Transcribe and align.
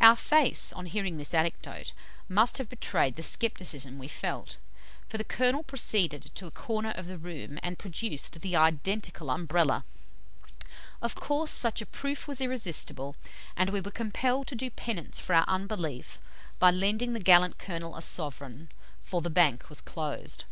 Our 0.00 0.16
face, 0.16 0.72
on 0.72 0.86
hearing 0.86 1.16
this 1.16 1.32
anecdote, 1.32 1.92
must 2.28 2.58
have 2.58 2.68
betrayed 2.68 3.14
the 3.14 3.22
scepticism 3.22 3.98
we 4.00 4.08
felt, 4.08 4.58
for 5.08 5.16
the 5.16 5.22
Colonel 5.22 5.62
proceeded 5.62 6.34
to 6.34 6.48
a 6.48 6.50
corner 6.50 6.90
of 6.90 7.06
the 7.06 7.18
room, 7.18 7.60
and 7.62 7.78
produced 7.78 8.40
the 8.40 8.56
identical 8.56 9.30
Umbrella. 9.30 9.84
Of 11.00 11.14
course, 11.14 11.52
such 11.52 11.80
a 11.80 11.86
proof 11.86 12.26
was 12.26 12.40
irresistible, 12.40 13.14
and 13.56 13.70
we 13.70 13.80
were 13.80 13.92
compelled 13.92 14.48
to 14.48 14.56
do 14.56 14.70
penance 14.70 15.20
for 15.20 15.34
our 15.36 15.44
unbelief 15.46 16.18
by 16.58 16.72
lending 16.72 17.12
the 17.12 17.20
gallant 17.20 17.56
Colonel 17.58 17.94
a 17.94 18.02
sovereign, 18.02 18.70
for 19.02 19.20
"the 19.20 19.30
Bank 19.30 19.68
was 19.68 19.80
closed." 19.80 20.46